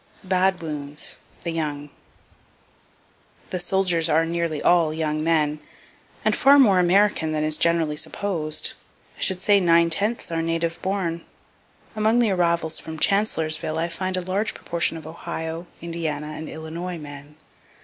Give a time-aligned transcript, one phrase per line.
[0.23, 1.91] BAD WOUNDS THE YOUNG
[3.51, 5.59] The soldiers are nearly all young men,
[6.25, 8.73] and far more American than is generally supposed
[9.19, 11.23] I should say nine tenths are native born.
[11.95, 16.97] Among the arrivals from Chancellorsville I find a large proportion of Ohio, Indiana, and Illinois
[16.97, 17.35] men.